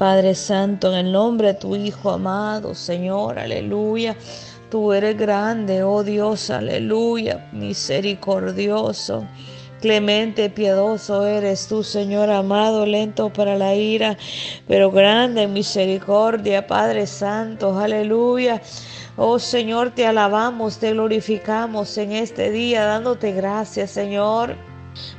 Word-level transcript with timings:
Padre 0.00 0.34
Santo, 0.34 0.90
en 0.90 1.08
el 1.08 1.12
nombre 1.12 1.48
de 1.48 1.54
tu 1.60 1.76
Hijo 1.76 2.10
amado, 2.10 2.74
Señor, 2.74 3.38
aleluya. 3.38 4.16
Tú 4.70 4.94
eres 4.94 5.14
grande, 5.18 5.82
oh 5.82 6.02
Dios, 6.02 6.48
aleluya, 6.48 7.50
misericordioso. 7.52 9.26
Clemente, 9.82 10.48
piadoso 10.48 11.26
eres 11.26 11.68
tú, 11.68 11.82
Señor 11.82 12.30
amado, 12.30 12.86
lento 12.86 13.30
para 13.30 13.58
la 13.58 13.74
ira, 13.74 14.16
pero 14.66 14.90
grande 14.90 15.42
en 15.42 15.52
misericordia, 15.52 16.66
Padre 16.66 17.06
Santo, 17.06 17.78
aleluya. 17.78 18.62
Oh 19.18 19.38
Señor, 19.38 19.90
te 19.90 20.06
alabamos, 20.06 20.78
te 20.78 20.92
glorificamos 20.92 21.98
en 21.98 22.12
este 22.12 22.50
día, 22.50 22.86
dándote 22.86 23.32
gracias, 23.32 23.90
Señor 23.90 24.69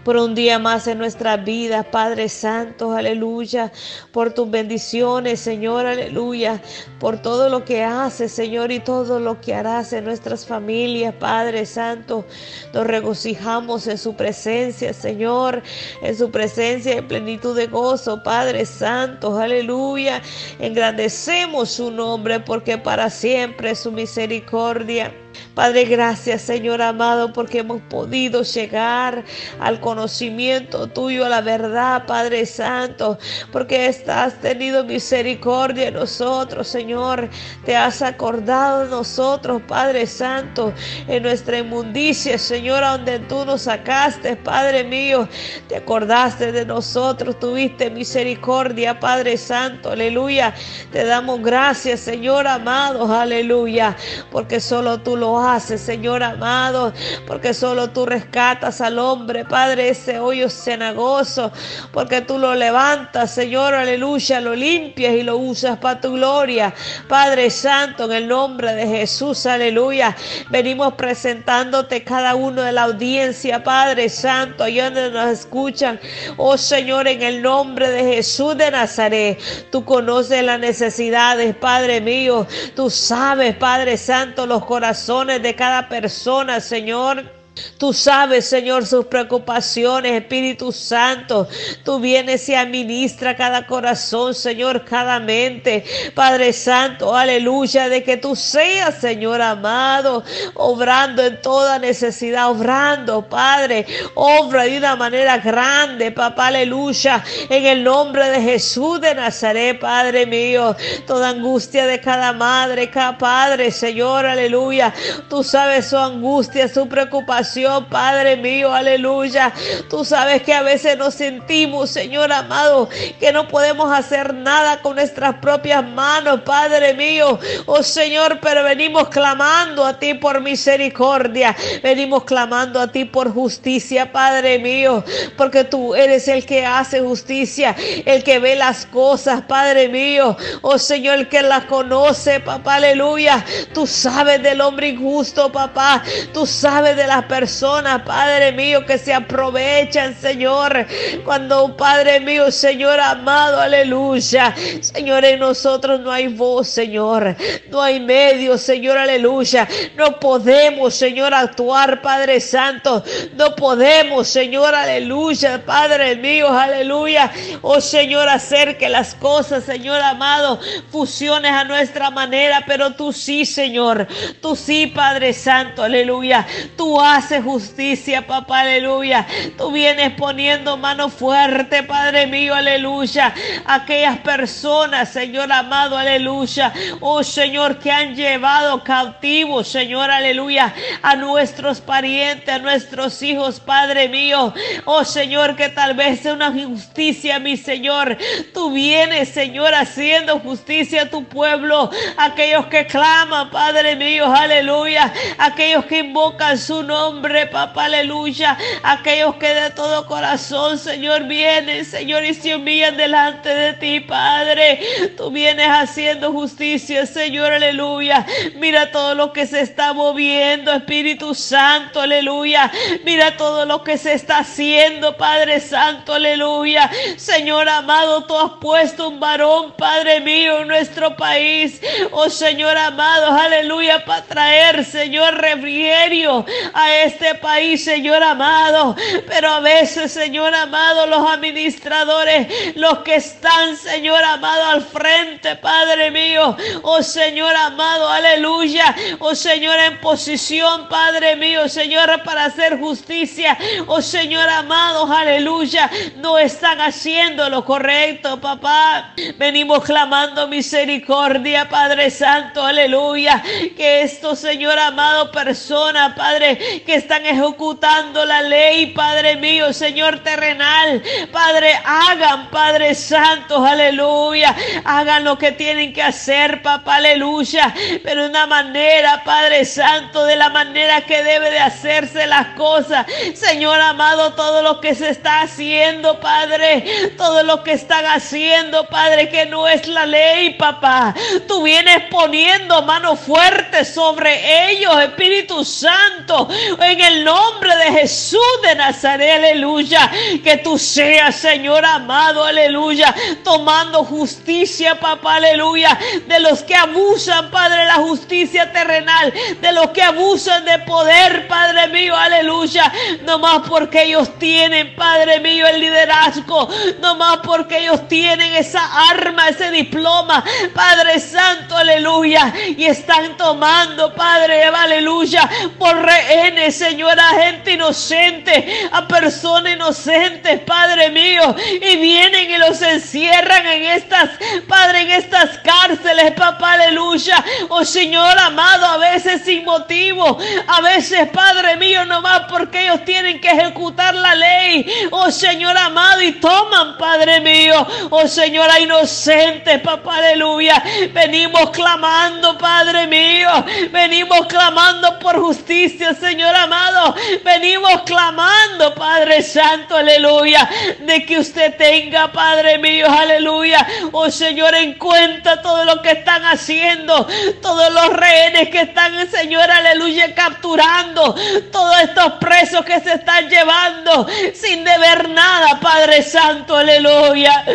por 0.04 0.18
un 0.18 0.36
día 0.36 0.60
más 0.60 0.88
en 0.88 0.98
nuestras 0.98 1.44
vidas, 1.44 1.86
Padre 1.92 2.30
Santo, 2.30 2.92
aleluya, 2.92 3.72
por 4.12 4.34
tus 4.34 4.50
bendiciones, 4.50 5.40
Señor, 5.40 5.86
aleluya, 5.86 6.62
por 7.00 7.22
todo 7.22 7.50
lo 7.50 7.66
que 7.66 7.84
haces, 7.84 8.32
Señor, 8.32 8.72
y 8.72 8.80
todo 8.80 9.20
lo 9.20 9.40
que 9.42 9.54
harás 9.54 9.94
en 9.94 10.06
nuestras 10.06 10.46
familias, 10.46 11.14
Padre 11.16 11.66
Santo. 11.66 12.26
Nos 12.74 12.88
regocijamos 12.88 13.88
en 13.88 13.98
su 13.98 14.16
presencia, 14.16 14.94
Señor, 14.94 15.62
en 16.02 16.18
su 16.18 16.32
presencia 16.32 16.94
en 16.94 17.08
plenitud 17.08 17.56
de 17.56 17.68
gozo, 17.68 18.24
Padre 18.24 18.66
Santo, 18.66 19.38
aleluya. 19.38 20.22
Engrandecemos 20.60 21.70
su 21.70 21.92
nombre 21.92 22.40
porque 22.40 22.78
para 22.78 23.10
siempre 23.10 23.72
es 23.72 23.80
su 23.80 23.92
misericordia. 23.92 25.14
Padre, 25.56 25.86
gracias 25.86 26.42
Señor 26.42 26.82
amado 26.82 27.34
porque 27.34 27.60
hemos 27.60 27.82
podido 27.84 28.44
llegar 28.44 29.24
al 29.60 29.80
conocimiento 29.80 30.88
tuyo, 30.88 31.26
a 31.26 31.30
la 31.30 31.42
verdad, 31.42 32.06
Padre 32.06 32.46
Santo, 32.46 33.18
porque 33.52 33.88
has 34.08 34.40
tenido 34.42 34.84
misericordia 34.84 35.86
de 35.86 35.92
nosotros, 35.92 36.68
Señor. 36.68 37.30
Te 37.66 37.76
has 37.76 38.02
acordado 38.02 38.86
de 38.86 38.90
nosotros, 38.90 39.62
Padre 39.68 40.06
Santo, 40.06 40.74
en 41.08 41.24
nuestra 41.24 41.60
inmundicia, 41.60 42.38
Señor, 42.38 42.82
donde 42.82 43.20
tú 43.20 43.46
nos 43.46 43.64
sacaste, 43.64 44.36
Padre 44.36 44.84
mío. 44.84 45.28
Te 45.68 45.78
acordaste 45.78 46.52
de 46.52 46.66
nosotros, 46.66 47.40
tuviste 47.40 47.90
misericordia, 47.90 49.00
Padre 49.00 49.38
Santo, 49.38 49.92
aleluya. 49.92 50.54
Te 50.92 51.06
damos 51.06 51.42
gracias, 51.42 52.00
Señor 52.00 52.48
amado, 52.48 53.12
aleluya, 53.14 53.96
porque 54.32 54.60
solo 54.60 55.00
tú 55.00 55.16
lo 55.22 55.40
haces, 55.40 55.80
Señor 55.80 56.24
amado, 56.24 56.92
porque 57.28 57.54
solo 57.54 57.92
tú 57.92 58.08
rescatas 58.08 58.82
al 58.82 58.98
hombre, 58.98 59.46
Padre, 59.46 59.90
ese 59.90 60.20
hoyo 60.20 60.50
cenagoso, 60.50 61.52
porque 61.94 62.22
tú 62.22 62.40
lo 62.40 62.56
levantas, 62.56 63.30
Señor, 63.30 63.76
aleluya, 63.76 64.42
lo 64.42 64.56
limpias 64.56 65.14
y 65.14 65.22
lo 65.22 65.38
usas 65.38 65.78
para 65.78 66.02
tu 66.02 66.14
gloria. 66.14 66.74
Padre 67.08 67.52
Santo, 67.52 68.06
en 68.06 68.14
el 68.14 68.28
nombre 68.28 68.74
de 68.74 68.88
Jesús, 68.88 69.46
aleluya, 69.46 70.16
venimos 70.50 70.96
presentándote 70.96 72.04
cada 72.04 72.34
uno 72.34 72.64
de 72.64 72.72
la 72.72 72.84
audiencia, 72.84 73.64
Padre 73.64 74.10
Santo, 74.10 74.64
allá 74.64 74.86
donde 74.86 75.12
nos 75.12 75.30
escuchan, 75.40 76.00
oh 76.38 76.58
Señor, 76.58 77.08
en 77.08 77.22
el 77.22 77.44
nombre 77.44 77.90
de 77.90 78.16
Jesús 78.16 78.58
de 78.58 78.72
Nazaret, 78.72 79.40
tú 79.72 79.86
conoces 79.86 80.44
las 80.44 80.60
necesidades, 80.60 81.56
Padre 81.56 82.02
mío, 82.02 82.48
tú 82.76 82.90
sabes, 82.90 83.56
Padre 83.56 83.98
Santo, 83.98 84.48
los 84.48 84.66
corazones 84.66 85.11
de 85.20 85.56
cada 85.56 85.90
persona, 85.90 86.62
Señor. 86.62 87.41
Tú 87.78 87.92
sabes, 87.92 88.46
Señor, 88.46 88.86
sus 88.86 89.08
preocupaciones, 89.08 90.14
Espíritu 90.14 90.72
Santo. 90.72 91.50
Tú 91.84 92.00
vienes 92.00 92.48
y 92.48 92.56
administra 92.56 93.36
cada 93.36 93.68
corazón, 93.68 94.34
Señor, 94.34 94.86
cada 94.86 95.20
mente. 95.20 95.84
Padre 96.16 96.54
Santo, 96.54 97.14
aleluya, 97.14 97.90
de 97.90 98.04
que 98.04 98.16
tú 98.16 98.38
seas, 98.38 98.96
Señor 99.02 99.42
amado, 99.42 100.24
obrando 100.54 101.24
en 101.24 101.42
toda 101.42 101.78
necesidad, 101.78 102.50
obrando, 102.50 103.28
Padre, 103.28 103.86
obra 104.16 104.64
de 104.64 104.78
una 104.78 104.96
manera 104.96 105.38
grande, 105.38 106.12
papá, 106.12 106.48
aleluya, 106.48 107.22
en 107.50 107.66
el 107.66 107.84
nombre 107.84 108.30
de 108.30 108.42
Jesús 108.42 109.02
de 109.02 109.14
Nazaret, 109.14 109.78
Padre 109.80 110.26
mío. 110.26 110.76
Toda 111.06 111.30
angustia 111.30 111.86
de 111.86 112.00
cada 112.00 112.32
madre, 112.32 112.90
cada 112.90 113.18
padre, 113.18 113.72
Señor, 113.72 114.26
aleluya. 114.26 114.94
Tú 115.30 115.44
sabes 115.44 115.88
su 115.88 115.98
angustia, 115.98 116.70
su 116.70 116.88
preocupación 116.88 117.42
Padre 117.90 118.38
mío, 118.38 118.74
aleluya. 118.74 119.54
Tú 119.90 120.06
sabes 120.06 120.42
que 120.44 120.54
a 120.54 120.62
veces 120.62 120.98
nos 120.98 121.16
sentimos, 121.16 121.90
Señor 121.90 122.32
amado, 122.32 122.88
que 123.20 123.32
no 123.32 123.48
podemos 123.48 123.92
hacer 123.92 124.34
nada 124.34 124.82
con 124.82 124.96
nuestras 124.96 125.36
propias 125.36 125.84
manos, 125.84 126.42
Padre 126.42 126.94
mío. 126.94 127.40
Oh 127.66 127.84
Señor, 127.84 128.40
pero 128.42 128.64
venimos 128.64 129.10
clamando 129.10 129.86
a 129.86 130.00
ti 130.00 130.14
por 130.14 130.40
misericordia. 130.42 131.56
Venimos 131.84 132.24
clamando 132.24 132.80
a 132.80 132.88
ti 132.88 133.06
por 133.06 133.34
justicia, 133.34 134.12
Padre 134.12 134.60
mío, 134.60 135.04
porque 135.38 135.64
tú 135.64 135.94
eres 135.94 136.28
el 136.28 136.46
que 136.46 136.66
hace 136.66 137.02
justicia, 137.02 137.76
el 138.06 138.24
que 138.24 138.40
ve 138.40 138.56
las 138.56 138.86
cosas, 138.86 139.42
Padre 139.42 139.90
mío. 139.90 140.38
Oh 140.62 140.78
Señor, 140.78 141.20
el 141.20 141.30
que 141.30 141.42
las 141.42 141.66
conoce, 141.66 142.40
papá, 142.40 142.76
aleluya. 142.76 143.44
Tú 143.74 143.86
sabes 143.86 144.42
del 144.42 144.62
hombre 144.62 144.90
injusto, 144.90 145.52
papá. 145.52 146.02
Tú 146.34 146.46
sabes 146.46 146.96
de 146.96 147.08
las 147.08 147.26
personas, 147.32 148.02
Padre 148.02 148.52
mío, 148.52 148.86
que 148.86 148.98
se 148.98 149.14
aprovechan, 149.14 150.14
Señor. 150.20 150.86
Cuando, 151.24 151.78
Padre 151.78 152.20
mío, 152.20 152.52
Señor 152.52 153.00
amado, 153.00 153.62
aleluya. 153.62 154.54
Señor, 154.82 155.24
en 155.24 155.40
nosotros 155.40 156.02
no 156.02 156.12
hay 156.12 156.28
voz, 156.28 156.68
Señor. 156.68 157.38
No 157.70 157.82
hay 157.82 158.02
medio, 158.02 158.58
Señor, 158.58 158.98
aleluya. 158.98 159.66
No 159.96 160.20
podemos, 160.20 160.94
Señor, 160.94 161.34
actuar, 161.34 162.02
Padre 162.02 162.42
Santo. 162.42 163.02
No 163.36 163.56
podemos, 163.56 164.28
Señor, 164.28 164.76
aleluya, 164.76 165.64
Padre 165.66 166.18
mío, 166.18 166.50
aleluya. 166.52 167.32
Oh, 167.62 167.80
Señor, 167.80 168.28
hacer 168.28 168.78
que 168.78 168.90
las 168.90 169.16
cosas, 169.16 169.64
Señor 169.64 170.02
amado, 170.02 170.60
fusiones 170.92 171.54
a 171.54 171.64
nuestra 171.64 172.12
manera, 172.12 172.66
pero 172.68 172.92
tú 172.92 173.14
sí, 173.14 173.46
Señor. 173.46 174.06
Tú 174.42 174.58
sí, 174.58 174.88
Padre 174.88 175.32
Santo, 175.32 175.82
aleluya. 175.82 176.46
Tú 176.76 177.00
has 177.00 177.21
hace 177.22 177.40
justicia, 177.40 178.26
papá, 178.26 178.62
aleluya. 178.62 179.28
Tú 179.56 179.72
vienes 179.72 180.12
poniendo 180.14 180.76
mano 180.76 181.08
fuerte, 181.08 181.84
Padre 181.84 182.26
mío, 182.26 182.56
aleluya. 182.56 183.32
Aquellas 183.66 184.18
personas, 184.20 185.10
Señor 185.10 185.52
amado, 185.52 185.96
aleluya. 185.96 186.74
Oh 187.00 187.24
Señor, 187.24 187.78
que 187.78 187.92
han 187.92 188.16
llevado 188.16 188.84
cautivos, 188.84 189.68
Señor, 189.68 190.10
aleluya, 190.10 190.74
a 191.04 191.16
nuestros 191.16 191.80
parientes, 191.80 192.50
a 192.50 192.58
nuestros 192.58 193.22
hijos, 193.22 193.60
Padre 193.60 194.10
mío. 194.10 194.52
Oh 194.86 195.04
Señor, 195.04 195.56
que 195.56 195.70
tal 195.70 195.94
vez 195.94 196.22
sea 196.22 196.34
una 196.34 196.48
injusticia, 196.48 197.38
mi 197.38 197.56
Señor. 197.56 198.18
Tú 198.52 198.72
vienes, 198.72 199.30
Señor, 199.30 199.76
haciendo 199.76 200.40
justicia 200.40 201.04
a 201.04 201.10
tu 201.10 201.24
pueblo. 201.26 201.92
Aquellos 202.18 202.66
que 202.66 202.88
claman, 202.88 203.52
Padre 203.52 203.96
mío, 203.96 204.26
aleluya. 204.34 205.14
Aquellos 205.38 205.86
que 205.86 206.00
invocan 206.00 206.58
su 206.58 206.82
nombre 206.82 207.11
nombre, 207.12 207.46
papá, 207.48 207.86
aleluya. 207.86 208.58
Aquellos 208.84 209.36
que 209.36 209.54
de 209.54 209.70
todo 209.72 210.06
corazón, 210.08 210.78
Señor, 210.78 211.24
vienen, 211.24 211.84
Señor, 211.84 212.24
y 212.24 212.34
se 212.34 212.56
humillan 212.56 212.96
delante 212.96 213.50
de 213.50 213.74
ti, 213.74 214.00
Padre. 214.00 214.80
Tú 215.18 215.30
vienes 215.30 215.68
haciendo 215.68 216.32
justicia, 216.32 217.06
Señor, 217.06 217.52
aleluya. 217.52 218.26
Mira 218.56 218.92
todo 218.92 219.14
lo 219.14 219.34
que 219.34 219.46
se 219.46 219.60
está 219.60 219.92
moviendo, 219.92 220.72
Espíritu 220.72 221.36
Santo, 221.36 222.00
aleluya. 222.00 222.72
Mira 223.04 223.36
todo 223.36 223.66
lo 223.66 223.84
que 223.84 223.98
se 223.98 224.14
está 224.14 224.40
haciendo, 224.40 225.18
Padre 225.18 225.60
Santo, 225.60 226.14
aleluya. 226.14 226.90
Señor 227.18 227.68
amado, 227.68 228.24
tú 228.24 228.38
has 228.38 228.54
puesto 228.62 229.10
un 229.10 229.20
varón, 229.20 229.74
Padre 229.78 230.22
mío, 230.22 230.62
en 230.62 230.70
nuestro 230.70 231.18
país. 231.18 231.82
Oh 232.12 232.30
Señor 232.30 232.78
amado, 232.78 233.34
aleluya, 233.34 234.06
para 234.06 234.24
traer, 234.24 234.86
Señor, 234.86 235.36
refrigerio 235.36 236.46
a 236.74 237.01
este 237.04 237.36
país, 237.36 237.84
Señor 237.84 238.24
amado. 238.24 238.96
Pero 239.28 239.50
a 239.50 239.60
veces, 239.60 240.12
Señor 240.12 240.54
amado, 240.54 241.08
los 241.08 241.30
administradores, 241.30 242.76
los 242.76 243.00
que 243.00 243.16
están, 243.16 243.76
Señor 243.76 244.24
amado, 244.24 244.66
al 244.66 244.82
frente, 244.84 245.56
Padre 245.56 246.12
mío. 246.12 246.56
Oh 246.84 247.02
Señor 247.02 247.56
amado, 247.56 248.10
aleluya. 248.10 248.96
Oh 249.20 249.36
Señor, 249.36 249.80
en 249.80 250.00
posición, 250.00 250.88
Padre 250.90 251.36
mío, 251.36 251.68
Señor, 251.70 252.24
para 252.24 252.46
hacer 252.46 252.80
justicia. 252.80 253.58
Oh 253.88 254.02
Señor 254.02 254.48
amado, 254.50 255.12
aleluya. 255.12 255.90
No 256.18 256.38
están 256.38 256.82
haciendo 256.82 257.50
lo 257.50 257.64
correcto, 257.66 258.40
papá. 258.40 259.14
Venimos 259.38 259.84
clamando 259.84 260.48
misericordia, 260.48 261.70
Padre 261.70 262.10
Santo, 262.10 262.64
aleluya. 262.64 263.42
Que 263.76 264.02
esto, 264.02 264.36
Señor 264.36 264.78
amado, 264.80 265.32
persona, 265.32 266.16
Padre, 266.16 266.84
que 266.86 266.91
están 266.94 267.26
ejecutando 267.26 268.26
la 268.26 268.42
ley, 268.42 268.88
Padre 268.88 269.36
mío, 269.36 269.74
Señor 269.74 270.20
terrenal. 270.20 271.02
Padre, 271.32 271.80
hagan, 271.84 272.50
Padre 272.50 272.96
Santo, 272.96 273.64
aleluya. 273.66 274.56
Hagan 274.84 275.24
lo 275.24 275.38
que 275.38 275.52
tienen 275.52 275.94
que 275.94 276.02
hacer, 276.02 276.62
papá, 276.62 276.96
aleluya. 276.96 277.74
Pero 278.04 278.24
de 278.24 278.30
una 278.30 278.48
manera, 278.48 279.24
Padre 279.24 279.66
Santo, 279.66 280.26
de 280.26 280.36
la 280.36 280.50
manera 280.50 281.02
que 281.02 281.24
debe 281.24 281.52
de 281.52 281.60
hacerse 281.60 282.28
las 282.28 282.48
cosas. 282.58 283.06
Señor 283.34 283.80
amado, 283.80 284.34
todo 284.34 284.62
lo 284.62 284.82
que 284.82 284.96
se 284.96 285.10
está 285.10 285.42
haciendo, 285.42 286.20
Padre, 286.20 286.84
todo 287.18 287.44
lo 287.44 287.64
que 287.64 287.74
están 287.74 288.06
haciendo, 288.06 288.88
Padre, 288.88 289.30
que 289.30 289.46
no 289.46 289.68
es 289.68 289.88
la 289.88 290.06
ley, 290.06 290.56
papá. 290.56 291.14
Tú 291.48 291.64
vienes 291.64 292.04
poniendo 292.10 292.82
mano 292.84 293.16
fuerte 293.16 293.86
sobre 293.86 294.72
ellos, 294.72 295.02
Espíritu 295.02 295.64
Santo, 295.64 296.48
en 296.82 297.02
el 297.02 297.24
nombre 297.24 297.76
de 297.78 298.00
Jesús 298.00 298.40
de 298.64 298.76
Nazaret, 298.76 299.36
aleluya. 299.36 300.12
Que 300.44 300.58
tú 300.58 300.78
seas, 300.78 301.36
Señor 301.36 301.86
amado, 301.86 302.44
aleluya, 302.44 303.14
tomando 303.44 304.04
justicia, 304.04 305.00
papá, 305.00 305.36
aleluya, 305.36 305.98
de 306.28 306.40
los 306.40 306.64
que 306.64 306.76
abusan, 306.76 307.52
Padre, 307.52 307.86
la 307.86 307.96
justicia 307.96 308.72
terrenal, 308.72 309.34
de 309.62 309.72
los 309.72 309.90
que 309.92 310.02
abusan 310.02 310.66
de 310.66 310.80
poder, 310.80 311.48
Padre 311.48 311.88
mío, 311.88 312.16
aleluya, 312.16 312.92
no 313.24 313.40
más 313.40 313.68
porque 313.68 314.04
ellos 314.04 314.38
tienen, 314.40 314.96
Padre 314.96 315.40
mío, 315.40 315.68
el 315.68 315.80
liderazgo, 315.80 316.70
no 317.00 317.16
más 317.16 317.38
porque 317.44 317.80
ellos 317.80 318.08
tienen 318.08 318.54
esa 318.56 319.10
arma, 319.10 319.50
ese 319.50 319.72
diploma, 319.72 320.44
Padre 320.74 321.20
Santo, 321.20 321.78
aleluya, 321.78 322.54
y 322.78 322.86
están 322.86 323.38
tomando, 323.38 324.14
Padre, 324.14 324.64
aleluya, 324.64 325.50
por 325.78 326.02
rehenes, 326.02 326.71
Señor, 326.72 327.20
a 327.20 327.30
gente 327.42 327.74
inocente, 327.74 328.90
a 328.92 329.08
personas 329.08 329.74
inocentes, 329.74 330.60
Padre 330.62 331.10
mío, 331.10 331.56
y 331.82 331.96
vienen 331.98 332.50
y 332.50 332.58
los 332.58 332.82
encierran 332.82 333.66
en 333.66 333.84
estas, 333.84 334.30
Padre, 334.68 335.02
en 335.02 335.12
estas 335.12 335.58
cárceles, 335.60 336.32
papá, 336.32 336.74
aleluya, 336.74 337.44
oh 337.70 337.84
Señor 337.84 338.38
amado, 338.40 338.86
a 338.86 338.98
veces 338.98 339.44
sin 339.44 339.64
motivo, 339.66 340.38
a 340.68 340.82
veces, 340.82 341.30
Padre 341.30 341.78
mío, 341.78 342.06
no 342.06 342.22
más 342.22 342.42
porque 342.50 342.84
ellos 342.84 343.04
tienen 343.06 343.40
que 343.40 343.50
ejecutar 343.50 344.14
la 344.16 344.36
ley, 344.36 344.86
oh 345.12 345.32
Señor 345.32 345.78
amado, 345.78 346.22
y 346.22 346.34
toman, 346.34 346.98
Padre 346.98 347.42
mío, 347.42 347.88
oh 348.10 348.28
Señora 348.28 348.80
inocente, 348.80 349.80
papá, 349.80 350.18
aleluya, 350.18 350.84
venimos 351.14 351.70
clamando, 351.72 352.58
Padre 352.58 353.08
mío, 353.08 353.50
venimos 353.92 354.46
clamando 354.48 355.20
por 355.20 355.40
justicia, 355.40 356.14
Señor 356.14 356.56
amado, 356.64 357.16
venimos 357.44 358.04
clamando, 358.04 358.94
Padre 358.96 359.42
Santo, 359.42 359.98
aleluya, 359.98 360.70
de 361.00 361.26
que 361.26 361.40
usted 361.40 361.76
tenga, 361.78 362.32
Padre 362.32 362.78
mío, 362.78 363.08
aleluya, 363.10 363.86
oh 364.12 364.30
Señor, 364.30 364.76
en 364.76 364.94
cuenta 364.96 365.62
todo 365.62 365.84
lo 365.86 366.02
que 366.02 366.12
están 366.12 366.46
haciendo, 366.46 367.28
todos 367.62 367.92
los 367.94 368.14
rehenes 368.14 368.70
que 368.70 368.82
están, 368.82 369.30
Señor, 369.30 369.70
aleluya, 369.70 370.34
capturando, 370.36 371.36
todos 371.72 372.02
estos 372.02 372.34
presos 372.34 372.86
que 372.86 373.00
se 373.00 373.14
están 373.14 373.50
llevando 373.50 374.28
sin 374.54 374.84
deber 374.84 375.30
nada, 375.30 375.80
Padre 375.80 376.22
Santo, 376.22 376.76
aleluya. 376.76 377.66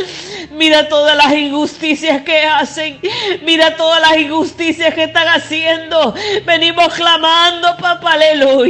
Mira 0.51 0.89
todas 0.89 1.17
las 1.17 1.33
injusticias 1.33 2.23
que 2.23 2.45
hacen, 2.45 3.01
mira 3.43 3.77
todas 3.77 4.01
las 4.01 4.17
injusticias 4.17 4.95
que 4.95 5.05
están 5.05 5.29
haciendo. 5.29 6.15
Venimos 6.45 6.95
clamando, 6.95 7.77
papá, 7.77 8.13
aleluya, 8.13 8.66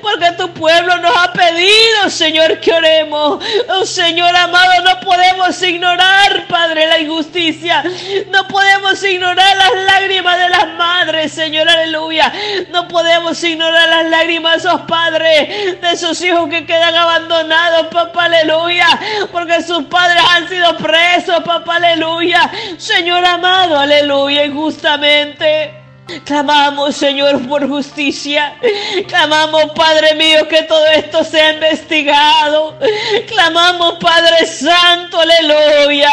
porque 0.00 0.32
tu 0.36 0.52
pueblo 0.52 0.98
nos 0.98 1.16
ha 1.16 1.32
pedido, 1.32 2.10
Señor, 2.10 2.60
que 2.60 2.72
oremos. 2.72 3.42
Oh, 3.68 3.86
Señor 3.86 4.34
amado, 4.36 4.82
no 4.84 5.00
podemos 5.00 5.62
ignorar, 5.62 6.46
Padre, 6.48 6.86
la 6.86 6.98
injusticia. 6.98 7.82
No 8.30 8.46
podemos 8.48 9.02
ignorar 9.02 9.56
las 9.56 9.84
lágrimas 9.84 10.38
de 10.38 10.48
las 10.48 10.68
madres, 10.76 11.32
Señor, 11.32 11.68
aleluya. 11.68 12.32
No 12.70 12.88
podemos 12.88 13.42
ignorar 13.42 13.88
las 13.88 14.06
lágrimas, 14.06 14.66
oh 14.66 14.86
Padre, 14.86 15.78
de 15.80 15.90
esos 15.92 16.20
hijos 16.22 16.48
que 16.48 16.66
quedan 16.66 16.94
abandonados, 16.94 17.86
papá, 17.88 18.24
aleluya. 18.24 18.86
Porque 19.32 19.62
sus 19.62 19.84
padres 19.84 20.22
han 20.30 20.48
sido 20.48 20.76
presos, 20.76 21.42
papá, 21.44 21.76
aleluya. 21.76 22.50
Señor 22.76 23.24
amado, 23.24 23.78
aleluya, 23.78 24.44
injustamente. 24.44 25.79
Clamamos, 26.24 26.96
Señor, 26.96 27.46
por 27.46 27.68
justicia. 27.68 28.56
Clamamos, 29.06 29.72
Padre 29.74 30.14
mío, 30.14 30.48
que 30.48 30.62
todo 30.64 30.84
esto 30.86 31.24
sea 31.24 31.54
investigado. 31.54 32.78
Clamamos, 33.28 33.94
Padre 34.00 34.46
Santo, 34.46 35.20
aleluya. 35.20 36.10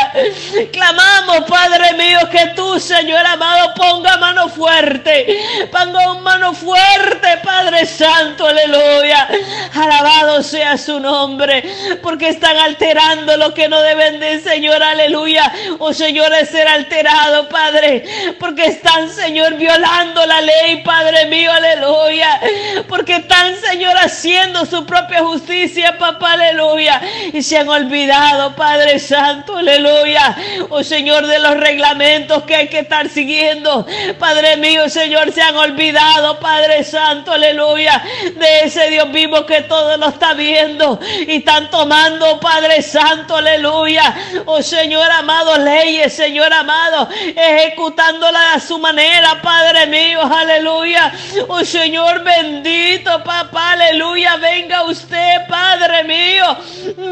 Clamamos, 0.72 1.42
Padre 1.48 1.94
mío, 1.94 2.20
que 2.32 2.54
tú, 2.56 2.80
Señor 2.80 3.26
amado, 3.26 3.74
ponga 3.76 4.18
mano 4.18 4.50
fuerte. 4.50 5.68
Ponga 5.72 6.14
mano 6.16 6.54
fuerte, 6.54 7.38
Padre 7.44 7.86
Santo, 7.86 8.46
aleluya. 8.46 9.28
Alabado 9.74 10.44
sea 10.44 10.78
su 10.78 11.00
nombre, 11.00 11.64
porque 12.04 12.30
están 12.30 12.58
alterando 12.58 13.38
lo 13.38 13.54
que 13.54 13.68
no 13.68 13.82
deben 13.82 14.20
de, 14.20 14.40
Señor, 14.42 14.82
aleluya. 14.82 15.52
Oh, 15.80 15.94
Señor, 15.94 16.34
es 16.34 16.50
ser 16.50 16.68
alterado, 16.68 17.50
Padre, 17.50 18.36
porque 18.40 18.66
están, 18.66 19.10
Señor, 19.10 19.56
violando 19.56 19.87
la 20.25 20.42
ley, 20.42 20.81
Padre 20.84 21.25
mío, 21.28 21.51
aleluya. 21.51 22.39
Porque 22.88 23.18
están, 23.18 23.56
Señor, 23.57 23.95
haciendo 23.98 24.66
su 24.66 24.86
propia 24.86 25.19
justicia, 25.24 25.98
papá, 25.98 26.34
aleluya. 26.34 27.01
Y 27.34 27.42
se 27.42 27.57
han 27.57 27.69
olvidado, 27.69 28.56
Padre 28.56 29.00
Santo, 29.00 29.57
aleluya. 29.57 30.36
Oh 30.69 30.84
Señor, 30.84 31.28
de 31.28 31.39
los 31.39 31.57
reglamentos 31.57 32.44
que 32.44 32.56
hay 32.56 32.68
que 32.68 32.80
estar 32.80 33.10
siguiendo. 33.10 33.86
Padre 34.19 34.57
mío, 34.57 34.89
Señor, 34.89 35.31
se 35.31 35.42
han 35.42 35.56
olvidado, 35.56 36.40
Padre 36.40 36.83
Santo, 36.83 37.31
aleluya. 37.31 38.04
De 38.36 38.62
ese 38.63 38.90
Dios 38.90 39.12
vivo 39.12 39.45
que 39.45 39.62
todo 39.62 39.98
lo 39.98 40.10
está 40.10 40.33
viendo. 40.33 41.00
Y 41.28 41.38
están 41.38 41.69
tomando, 41.69 42.40
Padre 42.40 42.81
Santo, 42.81 43.38
aleluya. 43.38 44.16
Oh 44.45 44.62
Señor 44.62 45.10
amado, 45.12 45.57
leyes, 45.57 46.13
Señor 46.13 46.51
amado, 46.54 47.07
ejecutándola 47.36 48.54
a 48.54 48.60
su 48.60 48.78
manera, 48.80 49.42
Padre 49.42 49.77
mío, 49.86 50.22
aleluya. 50.22 51.12
Oh 51.48 51.64
Señor 51.64 52.24
bendito, 52.24 53.24
papá, 53.24 53.74
aleluya. 53.74 54.38
Venga 54.38 54.84
usted, 54.86 55.48
Padre 55.48 56.04
mío. 56.06 56.58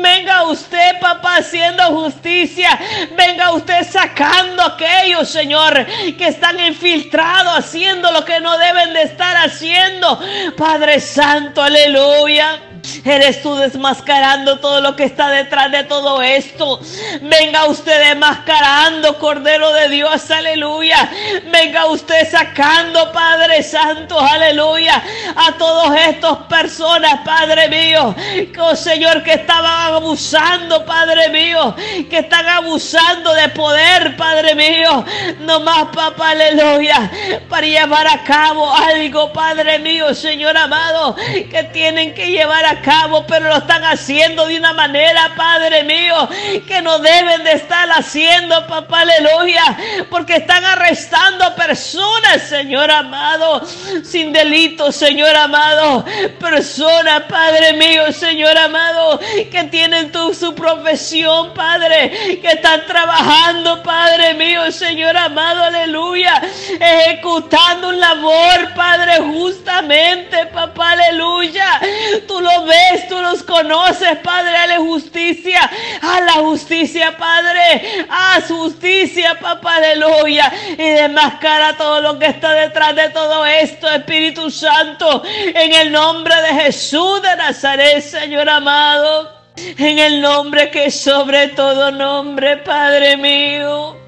Venga 0.02 0.44
usted, 0.44 1.00
papá, 1.00 1.38
haciendo 1.38 1.84
justicia. 1.84 2.80
Venga 3.16 3.52
usted 3.52 3.84
sacando 3.88 4.64
aquellos, 4.64 5.30
Señor, 5.30 5.86
que 6.18 6.28
están 6.28 6.60
infiltrados, 6.60 7.60
haciendo 7.60 8.12
lo 8.12 8.26
que 8.26 8.40
no 8.40 8.58
deben 8.58 8.94
de 8.94 9.04
estar 9.04 9.38
haciendo. 9.38 10.20
Padre 10.58 11.00
Santo, 11.00 11.62
aleluya. 11.62 12.60
Eres 13.04 13.42
tú 13.42 13.56
desmascarando 13.56 14.60
todo 14.60 14.82
lo 14.82 14.96
que 14.96 15.06
está 15.06 15.30
detrás 15.30 15.72
de 15.72 15.84
todo 15.84 16.22
esto. 16.22 16.80
Venga 17.22 17.66
usted 17.66 18.10
desmascarando, 18.10 19.18
Cordero 19.18 19.72
de 19.74 19.90
Dios, 19.90 20.30
aleluya. 20.32 21.10
Venga 21.52 21.86
usted 21.88 22.30
sacando, 22.30 23.12
Padre 23.12 23.64
Santo, 23.64 24.20
aleluya. 24.20 25.02
A 25.36 25.54
todos 25.54 25.96
estos 26.08 26.38
personas, 26.48 27.22
Padre 27.26 27.70
mío. 27.70 28.16
Oh 28.60 28.76
Señor, 28.76 29.24
que 29.24 29.34
estaban 29.34 29.94
abusando, 29.94 30.86
Padre 30.86 31.30
mío. 31.30 31.76
Que 32.10 32.20
están 32.20 32.48
abusando 32.48 33.34
de 33.34 33.50
poder, 33.50 34.16
Padre 34.18 34.56
mío. 34.56 35.06
No 35.40 35.60
más, 35.60 35.86
papá, 35.94 36.32
aleluya. 36.32 37.12
Para 37.50 37.68
llevar 37.68 38.08
a 38.08 38.24
cabo 38.24 38.74
algo, 38.74 39.32
Padre 39.32 39.80
mío, 39.80 40.14
Señor 40.14 40.58
amado. 40.58 41.16
Que 41.16 41.70
tienen 41.72 42.14
que 42.14 42.30
llevar 42.30 42.66
a 42.66 42.75
cabo, 42.82 43.26
pero 43.28 43.50
lo 43.50 43.58
están 43.58 43.84
haciendo 43.84 44.46
de 44.46 44.58
una 44.58 44.74
manera, 44.74 45.34
Padre 45.36 45.84
mío, 45.84 46.30
que 46.68 46.82
no 46.82 47.00
deben 47.00 47.44
de 47.44 47.54
estar 47.54 47.90
haciendo, 47.92 48.68
papá, 48.68 49.02
aleluya, 49.02 49.78
porque 50.10 50.36
están 50.36 50.64
arrestando 50.66 51.56
personas, 51.56 52.44
Señor 52.48 52.90
amado, 52.92 53.62
sin 54.04 54.32
delito, 54.34 54.92
Señor 54.92 55.36
amado, 55.36 56.06
personas, 56.40 57.24
Padre 57.24 57.74
mío, 57.74 58.12
Señor 58.12 58.58
amado, 58.58 59.20
que 59.52 59.64
tienen 59.72 60.12
tu, 60.12 60.34
su 60.34 60.54
profesión, 60.54 61.54
Padre, 61.54 62.40
que 62.42 62.50
están 62.50 62.86
trabajando, 62.86 63.82
Padre 63.84 64.34
mío, 64.34 64.72
Señor 64.72 65.16
amado, 65.18 65.64
aleluya, 65.64 66.42
ejecutando 66.80 67.90
un 67.90 68.00
labor, 68.00 68.74
Padre, 68.76 69.18
justamente, 69.20 70.46
papá, 70.48 70.92
aleluya, 70.92 71.80
tú 72.28 72.42
lo 72.42 72.65
ves, 72.66 73.08
tú 73.08 73.20
los 73.22 73.44
conoces, 73.44 74.18
Padre, 74.24 74.58
a 74.58 74.68
la 74.68 74.78
justicia, 74.78 75.60
a 76.02 76.22
la 76.22 76.34
justicia, 76.34 77.16
Padre, 77.18 78.06
haz 78.10 78.48
justicia, 78.48 79.38
papá, 79.40 79.76
aleluya, 79.76 80.52
y 80.72 80.90
desmascara 80.90 81.78
todo 81.78 82.02
lo 82.02 82.20
que 82.20 82.28
está 82.28 82.54
detrás 82.54 82.96
de 82.96 83.10
todo 83.10 83.46
esto, 83.46 83.90
Espíritu 83.90 84.50
Santo, 84.52 85.24
en 85.26 85.74
el 85.74 85.92
nombre 85.92 86.36
de 86.42 86.64
Jesús 86.64 87.22
de 87.22 87.36
Nazaret, 87.36 88.02
Señor 88.02 88.50
amado, 88.50 89.32
en 89.56 90.00
el 90.00 90.22
nombre 90.22 90.70
que 90.70 90.92
sobre 90.92 91.50
todo 91.50 91.92
nombre, 91.92 92.58
Padre 92.58 93.18
mío. 93.18 94.05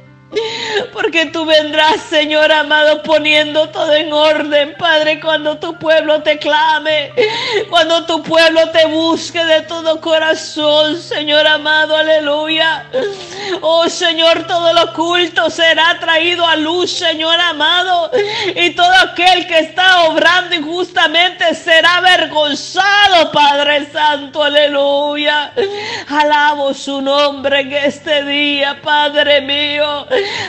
Porque 0.91 1.27
tú 1.27 1.45
vendrás, 1.45 2.01
Señor 2.01 2.51
amado, 2.51 3.01
poniendo 3.03 3.69
todo 3.69 3.93
en 3.93 4.11
orden, 4.11 4.75
Padre, 4.77 5.19
cuando 5.19 5.57
tu 5.57 5.77
pueblo 5.79 6.21
te 6.21 6.37
clame, 6.37 7.13
cuando 7.69 8.05
tu 8.05 8.21
pueblo 8.21 8.69
te 8.71 8.85
busque 8.87 9.43
de 9.43 9.61
todo 9.61 10.01
corazón, 10.01 10.99
Señor 10.99 11.47
amado, 11.47 11.95
aleluya. 11.95 12.85
Oh 13.61 13.87
Señor, 13.87 14.45
todo 14.47 14.73
lo 14.73 14.83
oculto 14.83 15.49
será 15.49 15.97
traído 15.99 16.45
a 16.45 16.55
luz, 16.55 16.91
Señor 16.91 17.39
amado, 17.39 18.11
y 18.55 18.71
todo 18.71 18.93
aquel 18.93 19.47
que 19.47 19.59
está 19.59 20.03
obrando 20.03 20.55
injustamente 20.55 21.55
será 21.55 21.97
avergonzado, 21.97 23.31
Padre 23.31 23.87
Santo, 23.91 24.43
aleluya. 24.43 25.53
Alabo 26.09 26.73
su 26.73 27.01
nombre 27.01 27.61
en 27.61 27.71
este 27.73 28.23
día, 28.23 28.79
Padre 28.81 29.41
mío. 29.41 30.05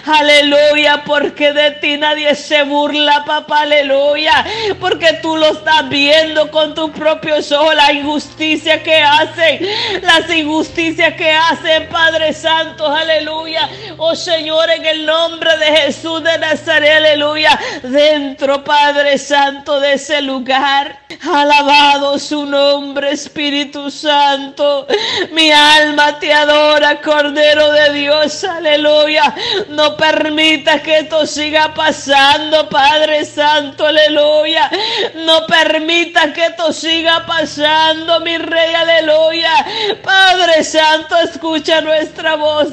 Aleluya, 0.06 1.02
porque 1.04 1.52
de 1.52 1.72
ti 1.72 1.96
nadie 1.96 2.34
se 2.34 2.62
burla, 2.62 3.24
papá, 3.24 3.62
aleluya. 3.62 4.44
Porque 4.80 5.14
tú 5.22 5.36
lo 5.36 5.52
estás 5.52 5.88
viendo 5.88 6.50
con 6.50 6.74
tus 6.74 6.90
propios 6.90 7.50
ojos, 7.52 7.74
la 7.74 7.92
injusticia 7.92 8.82
que 8.82 8.96
hacen, 9.02 9.66
las 10.02 10.30
injusticias 10.30 11.14
que 11.14 11.30
hacen, 11.30 11.88
Padre 11.88 12.32
Santo, 12.32 12.86
aleluya. 12.86 13.68
Oh 13.96 14.14
Señor, 14.14 14.70
en 14.70 14.84
el 14.86 15.06
nombre 15.06 15.56
de 15.58 15.66
Jesús 15.78 16.22
de 16.22 16.38
Nazaret, 16.38 16.96
aleluya. 16.96 17.58
Dentro, 17.82 18.64
Padre 18.64 19.18
Santo, 19.18 19.80
de 19.80 19.94
ese 19.94 20.22
lugar. 20.22 20.97
Alabado 21.08 22.18
su 22.18 22.44
nombre, 22.44 23.12
Espíritu 23.12 23.90
Santo. 23.90 24.86
Mi 25.32 25.50
alma 25.50 26.18
te 26.18 26.30
adora, 26.30 27.00
Cordero 27.00 27.72
de 27.72 27.92
Dios, 27.94 28.44
aleluya. 28.44 29.34
No 29.68 29.96
permita 29.96 30.82
que 30.82 30.98
esto 30.98 31.26
siga 31.26 31.72
pasando, 31.72 32.68
Padre 32.68 33.24
Santo, 33.24 33.86
aleluya. 33.86 34.70
No 35.14 35.46
permita 35.46 36.30
que 36.34 36.46
esto 36.46 36.74
siga 36.74 37.24
pasando, 37.24 38.20
mi 38.20 38.36
Rey, 38.36 38.74
aleluya. 38.74 39.64
Padre 40.02 40.62
Santo, 40.62 41.16
escucha 41.20 41.80
nuestra 41.80 42.36
voz. 42.36 42.68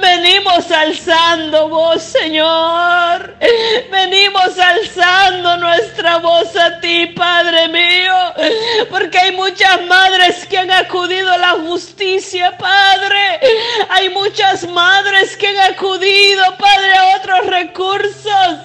Venimos 0.00 0.70
alzando 0.70 1.68
voz, 1.68 2.02
Señor. 2.04 3.34
Venimos 3.90 4.58
alzando 4.58 5.56
nuestra 5.56 6.18
voz 6.18 6.54
a 6.56 6.78
ti, 6.80 7.06
Padre 7.06 7.63
mío. 7.68 8.14
Porque 8.90 9.18
hay 9.18 9.32
muchas 9.32 9.84
madres 9.86 10.46
que 10.46 10.58
han 10.58 10.70
acudido 10.70 11.30
a 11.30 11.38
la 11.38 11.50
justicia, 11.50 12.56
Padre. 12.58 13.40
Hay 13.88 14.08
muchas 14.10 14.68
madres 14.68 15.36
que 15.36 15.48
han 15.48 15.72
acudido 15.72 16.42
Padre, 16.58 16.92
otros 17.16 17.46
recursos, 17.46 18.56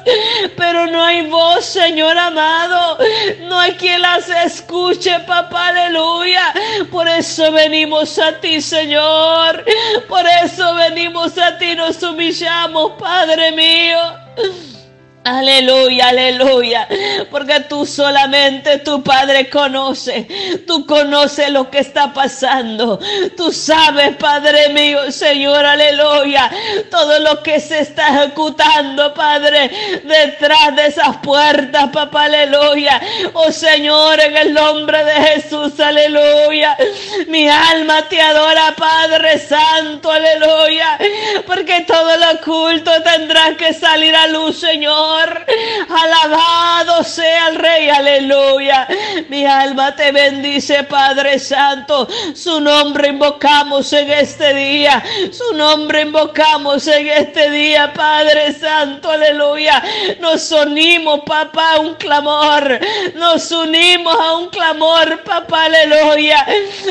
pero 0.55 0.87
no 0.87 1.03
hay 1.03 1.27
voz, 1.27 1.65
Señor 1.65 2.17
amado. 2.17 2.97
No 3.41 3.59
hay 3.59 3.73
quien 3.73 4.01
las 4.01 4.29
escuche, 4.29 5.19
papá, 5.21 5.67
aleluya. 5.67 6.53
Por 6.91 7.07
eso 7.07 7.51
venimos 7.51 8.17
a 8.19 8.39
ti, 8.39 8.61
Señor. 8.61 9.63
Por 10.07 10.25
eso 10.43 10.73
venimos 10.75 11.37
a 11.37 11.57
ti, 11.57 11.75
nos 11.75 12.01
humillamos, 12.03 12.93
Padre 12.99 13.51
mío. 13.51 13.99
Aleluya, 15.21 16.09
aleluya. 16.09 16.87
Porque 17.29 17.59
tú 17.67 17.85
solamente 17.85 18.79
tu 18.79 19.03
Padre 19.03 19.49
conoce. 19.49 20.27
Tú 20.65 20.85
conoces 20.85 21.49
lo 21.49 21.69
que 21.69 21.79
está 21.79 22.13
pasando. 22.13 22.99
Tú 23.35 23.51
sabes, 23.51 24.15
Padre 24.15 24.69
mío, 24.69 25.11
Señor, 25.11 25.65
aleluya. 25.65 26.49
Todo 26.89 27.19
lo 27.19 27.43
que 27.43 27.59
se 27.59 27.79
está 27.79 28.07
ejecutando, 28.23 29.13
Padre, 29.13 29.69
detrás 30.03 30.75
de 30.77 30.87
esas 30.87 31.17
puertas, 31.17 31.89
papá, 31.91 32.23
aleluya. 32.23 33.01
Oh 33.33 33.51
Señor, 33.51 34.21
en 34.21 34.37
el 34.37 34.53
nombre 34.53 35.03
de 35.03 35.13
Jesús, 35.13 35.77
aleluya. 35.81 36.77
Mi 37.27 37.47
alma 37.49 38.03
te 38.07 38.21
adora, 38.21 38.73
Padre 38.77 39.37
Santo, 39.37 40.11
aleluya. 40.11 40.97
Porque 41.45 41.81
todo 41.81 42.15
lo 42.15 42.31
oculto 42.39 42.91
tendrá 43.03 43.55
que 43.57 43.73
salir 43.73 44.15
a 44.15 44.27
luz, 44.27 44.59
Señor. 44.59 45.08
Alabado 45.89 47.03
sea 47.03 47.47
el 47.49 47.55
Rey, 47.55 47.89
aleluya. 47.89 48.87
Mi 49.27 49.45
alma 49.45 49.95
te 49.95 50.11
bendice, 50.11 50.83
Padre 50.83 51.39
Santo. 51.39 52.07
Su 52.35 52.61
nombre 52.61 53.09
invocamos 53.09 53.91
en 53.93 54.11
este 54.11 54.53
día. 54.53 55.03
Su 55.31 55.55
nombre 55.55 56.01
invocamos 56.01 56.87
en 56.87 57.07
este 57.07 57.49
día, 57.49 57.91
Padre 57.93 58.53
Santo, 58.53 59.09
aleluya. 59.11 59.81
Nos 60.19 60.51
unimos, 60.51 61.21
papá, 61.25 61.73
a 61.75 61.79
un 61.79 61.95
clamor. 61.95 62.79
Nos 63.15 63.51
unimos 63.51 64.15
a 64.15 64.35
un 64.35 64.49
clamor, 64.49 65.23
papá, 65.23 65.65
aleluya. 65.65 66.45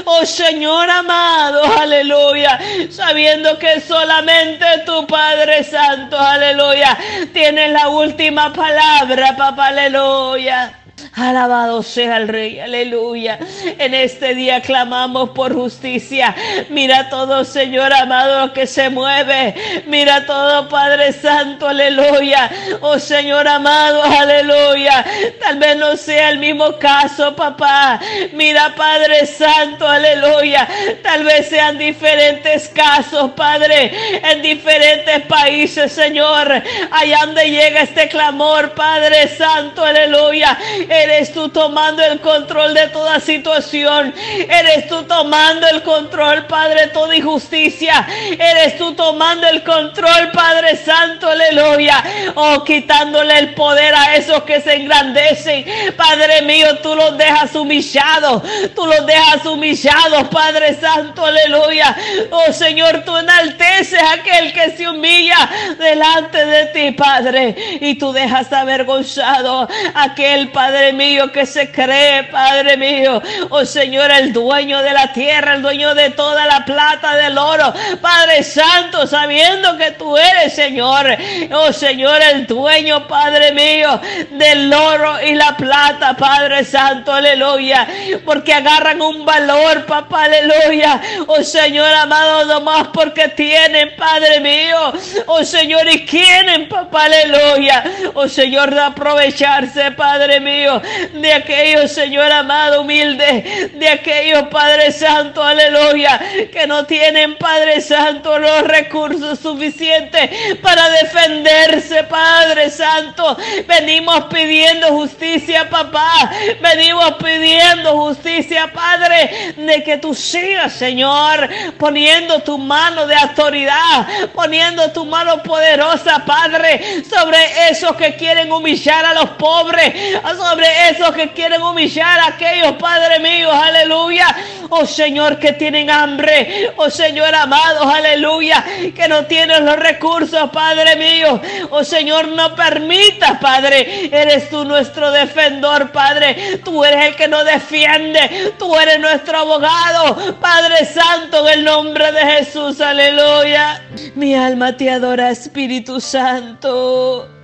Oh 0.05 0.27
Señor 0.27 0.91
amado, 0.91 1.63
aleluya. 1.79 2.59
Sabiendo 2.91 3.59
que 3.59 3.81
solamente 3.81 4.67
tu 4.85 5.07
Padre 5.07 5.63
Santo, 5.63 6.19
aleluya, 6.19 6.99
tiene 7.33 7.69
la 7.69 7.89
última 7.89 8.08
última 8.09 8.51
palabra, 8.53 9.37
papá, 9.37 9.69
aleluya. 9.69 10.78
Alabado 11.15 11.83
sea 11.83 12.17
el 12.19 12.29
Rey, 12.29 12.61
aleluya. 12.61 13.39
En 13.79 13.95
este 13.95 14.35
día 14.35 14.61
clamamos 14.61 15.31
por 15.31 15.55
justicia. 15.55 16.35
Mira 16.71 17.09
todo, 17.11 17.45
Señor 17.45 17.93
amado, 17.93 18.53
que 18.53 18.67
se 18.67 18.89
mueve. 18.91 19.55
Mira 19.87 20.27
todo, 20.27 20.69
Padre 20.69 21.13
Santo, 21.13 21.69
aleluya. 21.69 22.51
Oh 22.81 22.99
Señor 22.99 23.49
amado, 23.49 24.03
aleluya. 24.03 25.05
Tal 25.41 25.59
vez 25.59 25.77
no 25.77 25.97
sea 25.97 26.31
el 26.31 26.39
mismo 26.39 26.79
caso, 26.79 27.35
papá. 27.35 28.01
Mira, 28.33 28.75
Padre 28.77 29.27
Santo, 29.27 29.89
aleluya. 29.89 30.69
Tal 31.03 31.25
vez 31.25 31.49
sean 31.49 31.79
diferentes 31.79 32.69
casos, 32.69 33.33
Padre, 33.33 33.93
en 34.23 34.43
diferentes 34.43 35.23
países, 35.27 35.93
Señor. 35.93 36.63
Allá 36.91 37.19
donde 37.27 37.51
llega 37.51 37.83
este 37.83 38.09
clamor, 38.09 38.73
Padre 38.73 39.29
Santo, 39.29 39.85
aleluya 39.85 40.57
Eres 40.89 41.33
tú 41.33 41.49
tomando 41.49 42.03
el 42.03 42.21
control 42.21 42.75
de 42.75 42.89
toda 42.89 43.21
situación. 43.21 44.15
Eres 44.49 44.89
tú 44.89 45.03
tomando 45.05 45.67
el 45.69 45.83
control, 45.83 46.47
Padre, 46.47 46.87
de 46.87 46.87
toda 46.89 47.15
injusticia. 47.15 48.07
Eres 48.39 48.79
tú 48.79 48.95
tomando 48.95 49.47
el 49.49 49.63
control, 49.63 50.31
Padre 50.33 50.77
Santo, 50.77 51.29
aleluya. 51.29 52.03
Oh, 52.35 52.65
quitándole 52.65 53.39
el 53.39 53.55
poder 53.55 53.95
a 53.95 54.17
esos 54.17 54.43
que 54.45 54.61
se 54.61 54.75
engrandecen. 54.75 55.65
Padre 55.97 56.43
mío, 56.43 56.79
tú 56.79 56.95
los 56.95 57.17
dejas 57.17 57.55
humillados. 57.55 58.43
Tú 58.75 58.87
los 58.87 59.07
dejas 59.07 59.45
humillados, 59.45 60.29
Padre 60.29 60.79
Santo, 60.81 61.25
aleluya. 61.25 61.97
Oh 62.31 62.53
Señor, 62.53 63.03
tú 63.05 63.17
enalteces 63.17 64.01
a 64.01 64.15
aquel 64.15 64.53
que 64.53 64.71
se 64.77 64.89
humilla 64.89 65.51
delante 65.79 66.47
de 66.47 66.67
ti, 66.67 66.91
Padre. 66.93 67.55
Y 67.81 67.97
tú 67.97 68.13
dejas 68.13 68.53
avergonzado 68.53 69.69
a 69.95 70.03
aquel 70.03 70.51
Padre 70.51 70.78
Padre 70.79 70.93
mío, 70.93 71.33
que 71.33 71.45
se 71.45 71.73
cree, 71.73 72.23
Padre 72.31 72.77
mío. 72.77 73.21
Oh 73.51 73.65
Señor, 73.65 74.13
el 74.13 74.33
dueño 74.33 74.81
de 74.81 74.93
la 74.93 75.13
tierra, 75.13 75.55
el 75.55 75.63
dueño 75.63 75.93
de 75.97 76.11
toda 76.11 76.47
la 76.47 76.65
plata, 76.65 77.17
del 77.17 77.37
oro. 77.37 77.75
Padre 78.01 78.45
Santo, 78.45 79.05
sabiendo 79.05 79.77
que 79.77 79.91
tú 79.91 80.17
eres, 80.17 80.55
Señor. 80.55 81.05
Oh 81.53 81.73
Señor, 81.73 82.23
el 82.23 82.47
dueño, 82.47 83.09
Padre 83.09 83.51
mío, 83.51 84.01
del 84.31 84.73
oro 84.73 85.21
y 85.21 85.35
la 85.35 85.57
plata, 85.57 86.17
Padre 86.17 86.65
Santo, 86.65 87.13
aleluya. 87.13 87.89
Porque 88.25 88.55
agarran 88.55 89.03
un 89.03 89.25
valor, 89.25 89.85
papá, 89.85 90.27
aleluya. 90.27 91.01
Oh 91.27 91.43
Señor 91.43 91.93
amado, 91.93 92.45
nomás 92.45 92.87
porque 92.93 93.27
tienen, 93.31 93.97
Padre 93.97 94.39
mío. 94.39 94.93
Oh 95.27 95.43
Señor, 95.43 95.89
y 95.89 96.07
quieren, 96.07 96.69
papá, 96.69 97.07
aleluya. 97.07 97.83
Oh 98.15 98.29
Señor, 98.29 98.73
de 98.73 98.81
aprovecharse, 98.81 99.91
Padre 99.91 100.39
mío 100.39 100.68
de 101.13 101.33
aquellos, 101.33 101.93
Señor 101.93 102.31
amado, 102.31 102.83
humilde, 102.83 103.71
de 103.75 103.89
aquellos, 103.89 104.45
Padre 104.49 104.93
Santo, 104.93 105.43
aleluya, 105.43 106.21
que 106.53 106.67
no 106.67 106.85
tienen, 106.85 107.37
Padre 107.37 107.81
Santo, 107.81 108.39
los 108.39 108.63
recursos 108.63 109.39
suficientes 109.39 110.59
para 110.63 110.89
defenderse, 110.91 112.05
Padre 112.05 112.71
Santo. 112.71 113.37
Venimos 113.67 114.25
pidiendo 114.25 114.89
justicia, 114.89 115.69
papá. 115.69 116.31
Venimos 116.61 117.15
pidiendo 117.23 117.97
justicia, 117.97 118.71
Padre, 118.73 119.55
de 119.57 119.83
que 119.83 119.99
tú 119.99 120.15
sigas, 120.15 120.73
Señor, 120.73 121.49
poniendo 121.79 122.41
tu 122.41 122.59
mano 122.59 123.07
de 123.07 123.15
autoridad, 123.15 124.07
poniendo 124.35 124.91
tu 124.93 125.05
mano 125.05 125.43
poderosa, 125.43 126.25
Padre, 126.25 127.03
sobre 127.09 127.39
esos 127.71 127.97
que 127.97 128.17
quieren 128.17 128.51
humillar 128.53 129.05
a 129.05 129.15
los 129.15 129.31
pobres, 129.31 129.93
sobre 130.37 130.58
esos 130.67 131.13
que 131.15 131.33
quieren 131.33 131.63
humillar 131.63 132.19
a 132.21 132.29
aquellos, 132.29 132.73
Padre 132.73 133.19
mío, 133.21 133.51
aleluya. 133.53 134.27
Oh 134.71 134.87
Señor, 134.87 135.39
que 135.39 135.53
tienen 135.55 135.91
hambre, 135.91 136.73
oh 136.77 136.91
Señor 136.91 137.35
amado, 137.35 137.89
aleluya, 137.89 138.65
que 138.95 139.09
no 139.09 139.25
tienen 139.27 139.65
los 139.65 139.77
recursos, 139.77 140.51
Padre 140.51 140.97
mío. 140.97 141.41
Oh 141.71 141.85
Señor, 141.85 142.29
no 142.29 142.55
permitas, 142.55 143.39
Padre, 143.39 144.11
eres 144.13 144.51
tú 144.51 144.65
nuestro 144.65 145.11
defensor, 145.11 145.91
Padre. 145.91 146.61
Tú 146.65 146.85
eres 146.85 147.07
el 147.07 147.17
que 147.17 147.29
nos 147.29 147.45
defiende, 147.45 148.55
tú 148.59 148.77
eres 148.77 149.01
nuestro 149.01 149.39
abogado, 149.39 150.37
Padre 150.41 150.85
Santo, 150.85 151.49
en 151.49 151.61
el 151.61 151.65
nombre 151.65 152.13
de 152.13 152.21
Jesús, 152.21 152.81
aleluya. 152.81 153.83
Mi 154.15 154.35
alma 154.35 154.77
te 154.77 154.91
adora, 154.91 155.31
Espíritu 155.31 156.01
Santo. 156.01 157.38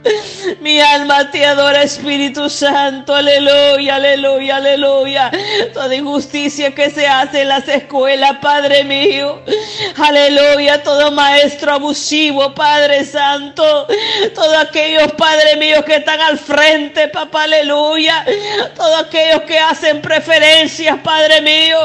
Mi 0.60 0.80
alma 0.80 1.30
te 1.30 1.44
adora, 1.44 1.82
Espíritu 1.82 2.48
Santo. 2.50 3.14
Aleluya, 3.14 3.96
aleluya, 3.96 4.56
aleluya. 4.56 5.30
Toda 5.72 5.94
injusticia 5.94 6.74
que 6.74 6.90
se 6.90 7.06
hace 7.06 7.42
en 7.42 7.48
las 7.48 7.66
escuelas, 7.68 8.38
Padre 8.40 8.84
mío. 8.84 9.42
Aleluya, 9.96 10.82
todo 10.82 11.10
maestro 11.12 11.72
abusivo, 11.72 12.54
Padre 12.54 13.04
Santo. 13.04 13.86
Todos 14.34 14.56
aquellos, 14.56 15.12
Padre 15.12 15.56
mío, 15.56 15.84
que 15.84 15.96
están 15.96 16.20
al 16.20 16.38
frente, 16.38 17.08
papá, 17.08 17.44
aleluya. 17.44 18.24
Todos 18.76 19.00
aquellos 19.00 19.42
que 19.42 19.58
hacen 19.58 20.02
preferencias, 20.02 20.98
Padre 21.02 21.40
mío. 21.40 21.78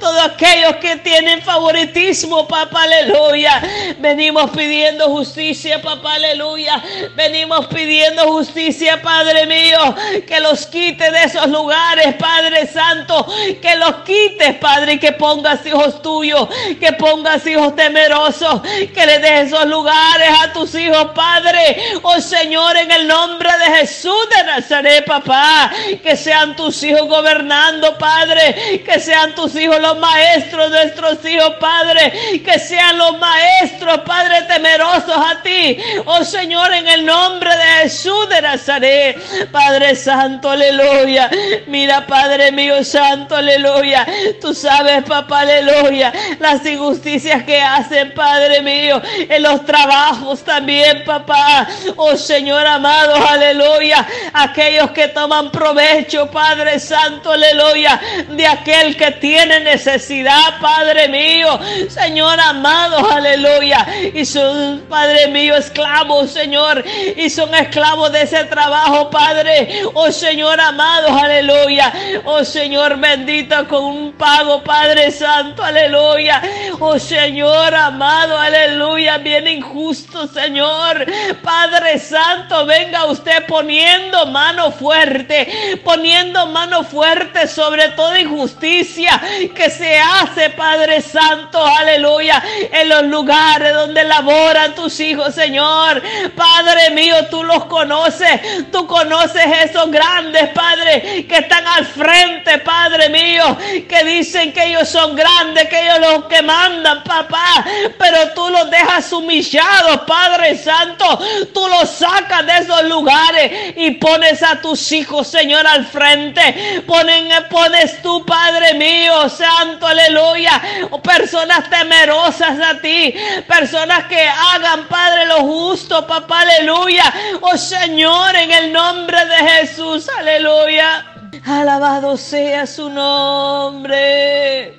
Todos 0.00 0.22
aquellos 0.22 0.76
que 0.76 0.96
tienen 0.96 1.42
favoritismo, 1.42 2.46
papá, 2.46 2.84
aleluya. 2.84 3.62
Venimos 3.98 4.50
pidiendo 4.50 5.08
justicia, 5.08 5.80
papá, 5.82 6.14
aleluya. 6.14 6.82
Venimos 7.14 7.63
pidiendo 7.68 8.32
justicia, 8.32 9.00
Padre 9.02 9.46
mío, 9.46 9.94
que 10.26 10.40
los 10.40 10.66
quite 10.66 11.10
de 11.10 11.24
esos 11.24 11.48
lugares, 11.48 12.14
Padre 12.14 12.66
Santo, 12.66 13.26
que 13.60 13.76
los 13.76 13.96
quites, 14.04 14.54
Padre, 14.56 14.94
y 14.94 14.98
que 14.98 15.12
pongas 15.12 15.64
hijos 15.66 16.02
tuyos, 16.02 16.48
que 16.80 16.92
pongas 16.92 17.46
hijos 17.46 17.74
temerosos, 17.76 18.62
que 18.62 19.06
le 19.06 19.18
des 19.18 19.52
esos 19.52 19.66
lugares 19.66 20.28
a 20.42 20.52
tus 20.52 20.74
hijos, 20.74 21.10
Padre. 21.14 21.76
Oh 22.02 22.20
Señor, 22.20 22.76
en 22.76 22.90
el 22.90 23.06
nombre 23.06 23.50
de 23.58 23.76
Jesús 23.76 24.28
de 24.36 24.44
Nazaret, 24.44 25.04
papá, 25.04 25.70
que 26.02 26.16
sean 26.16 26.56
tus 26.56 26.82
hijos 26.82 27.06
gobernando, 27.08 27.96
Padre, 27.98 28.82
que 28.84 29.00
sean 29.00 29.34
tus 29.34 29.54
hijos 29.56 29.80
los 29.80 29.98
maestros, 29.98 30.70
nuestros 30.70 31.24
hijos, 31.24 31.54
Padre, 31.60 32.40
que 32.44 32.58
sean 32.58 32.98
los 32.98 33.18
maestros, 33.18 34.00
Padre, 34.00 34.42
temerosos 34.42 35.16
a 35.16 35.42
ti. 35.42 35.76
Oh 36.06 36.24
Señor, 36.24 36.72
en 36.72 36.86
el 36.88 37.04
nombre 37.04 37.53
de 37.56 37.82
Jesús 37.82 38.28
de 38.28 38.42
Nazaret. 38.42 39.50
Padre 39.50 39.94
Santo, 39.94 40.50
aleluya. 40.50 41.30
Mira, 41.66 42.06
Padre 42.06 42.52
mío 42.52 42.84
Santo, 42.84 43.36
aleluya. 43.36 44.06
Tú 44.40 44.54
sabes, 44.54 45.04
papá, 45.04 45.40
aleluya. 45.40 46.12
Las 46.38 46.64
injusticias 46.66 47.42
que 47.44 47.60
hacen, 47.60 48.12
Padre 48.14 48.62
mío, 48.62 49.00
en 49.28 49.42
los 49.42 49.64
trabajos 49.64 50.42
también, 50.44 51.04
papá. 51.04 51.66
Oh 51.96 52.16
Señor 52.16 52.66
amado, 52.66 53.14
aleluya. 53.26 54.06
Aquellos 54.32 54.90
que 54.90 55.08
toman 55.08 55.50
provecho, 55.50 56.30
Padre 56.30 56.78
Santo, 56.78 57.32
aleluya. 57.32 58.00
De 58.30 58.46
aquel 58.46 58.96
que 58.96 59.10
tiene 59.12 59.60
necesidad, 59.60 60.58
Padre 60.60 61.08
mío. 61.08 61.58
Señor 61.88 62.38
amado, 62.40 63.10
aleluya. 63.10 63.86
Y 64.14 64.24
son, 64.24 64.84
Padre 64.88 65.28
mío, 65.28 65.56
esclavos, 65.56 66.30
Señor. 66.30 66.84
Y 67.16 67.30
son 67.30 67.43
esclavos 67.52 68.12
de 68.12 68.22
ese 68.22 68.44
trabajo, 68.44 69.10
Padre. 69.10 69.82
Oh 69.94 70.12
Señor 70.12 70.60
amado, 70.60 71.08
aleluya. 71.08 71.92
Oh 72.24 72.44
Señor 72.44 72.96
bendito 72.98 73.66
con 73.68 73.84
un 73.84 74.12
pago, 74.12 74.62
Padre 74.62 75.10
Santo, 75.10 75.62
aleluya. 75.62 76.40
Oh 76.78 76.98
Señor 76.98 77.74
amado, 77.74 78.38
aleluya. 78.38 79.18
Bien 79.18 79.48
injusto, 79.48 80.26
Señor. 80.28 81.04
Padre 81.42 81.98
Santo, 81.98 82.66
venga 82.66 83.06
usted 83.06 83.44
poniendo 83.46 84.26
mano 84.26 84.70
fuerte, 84.70 85.80
poniendo 85.84 86.46
mano 86.46 86.84
fuerte 86.84 87.48
sobre 87.48 87.88
toda 87.90 88.20
injusticia 88.20 89.20
que 89.54 89.70
se 89.70 89.98
hace, 89.98 90.50
Padre 90.50 91.00
Santo, 91.00 91.64
aleluya, 91.64 92.42
en 92.72 92.88
los 92.88 93.04
lugares 93.04 93.74
donde 93.74 94.04
laboran 94.04 94.74
tus 94.74 94.98
hijos, 95.00 95.34
Señor. 95.34 96.02
Padre 96.36 96.90
mío, 96.90 97.26
tú 97.34 97.42
los 97.42 97.64
conoces. 97.64 98.70
Tú 98.70 98.86
conoces 98.86 99.44
esos 99.64 99.90
grandes, 99.90 100.50
Padre, 100.50 101.26
que 101.26 101.38
están 101.38 101.66
al 101.66 101.84
frente, 101.84 102.58
Padre 102.58 103.08
mío, 103.08 103.56
que 103.88 104.04
dicen 104.04 104.52
que 104.52 104.66
ellos 104.66 104.88
son 104.88 105.16
grandes, 105.16 105.68
que 105.68 105.80
ellos 105.80 105.98
los 105.98 106.24
que 106.26 106.42
mandan, 106.42 107.02
papá. 107.02 107.64
Pero 107.98 108.32
tú 108.34 108.48
los 108.50 108.70
dejas 108.70 109.12
humillados, 109.12 110.02
Padre 110.06 110.56
Santo. 110.56 111.18
Tú 111.52 111.66
los 111.66 111.90
sacas 111.90 112.46
de 112.46 112.58
esos 112.58 112.84
lugares 112.84 113.74
y 113.78 113.90
pones 113.92 114.40
a 114.44 114.60
tus 114.60 114.92
hijos, 114.92 115.26
Señor, 115.26 115.66
al 115.66 115.84
frente. 115.86 116.84
Ponen, 116.86 117.28
pones 117.50 118.00
tú, 118.00 118.24
Padre 118.24 118.74
mío, 118.74 119.28
Santo, 119.28 119.88
aleluya. 119.88 120.62
Personas 121.02 121.68
temerosas 121.68 122.60
a 122.60 122.80
ti. 122.80 123.12
Personas 123.48 124.04
que 124.04 124.24
hagan, 124.24 124.86
Padre, 124.86 125.26
lo 125.26 125.40
justo, 125.40 126.06
papá, 126.06 126.42
aleluya. 126.42 127.12
Oh 127.40 127.56
Señor, 127.56 128.36
en 128.36 128.50
el 128.50 128.72
nombre 128.72 129.18
de 129.26 129.36
Jesús, 129.48 130.08
aleluya. 130.18 131.13
Alabado 131.42 132.16
sea 132.16 132.66
su 132.66 132.88
nombre. 132.88 134.78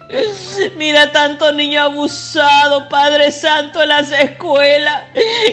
Mira 0.77 1.11
tanto 1.11 1.51
niño 1.51 1.81
abusado, 1.81 2.87
Padre 2.89 3.31
Santo, 3.31 3.81
en 3.81 3.89
las 3.89 4.11
escuelas, 4.11 5.03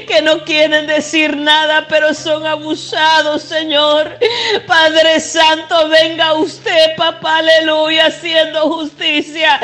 que 0.07 0.23
no 0.23 0.45
quieren 0.45 0.87
decir 0.87 1.37
nada, 1.37 1.87
pero 1.89 2.15
son 2.15 2.47
abusados, 2.47 3.43
Señor. 3.43 4.19
Padre 4.67 5.21
Santo, 5.21 5.89
venga 5.89 6.35
usted, 6.35 6.97
papá, 6.97 7.39
aleluya, 7.39 8.07
haciendo 8.07 8.71
justicia. 8.71 9.59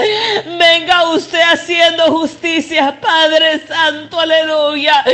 Venga 0.59 1.11
usted 1.11 1.41
haciendo 1.41 2.07
justicia, 2.07 2.99
Padre 3.01 3.61
Santo, 3.67 4.19
aleluya. 4.19 5.05